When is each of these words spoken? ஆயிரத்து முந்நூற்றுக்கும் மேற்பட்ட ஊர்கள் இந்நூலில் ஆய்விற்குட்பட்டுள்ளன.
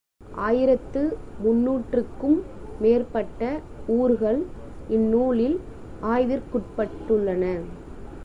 ஆயிரத்து 0.37 1.01
முந்நூற்றுக்கும் 1.39 2.37
மேற்பட்ட 2.79 3.61
ஊர்கள் 3.87 4.39
இந்நூலில் 4.89 5.57
ஆய்விற்குட்பட்டுள்ளன. 6.01 7.43